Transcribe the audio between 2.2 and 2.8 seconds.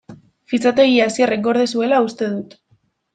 dut.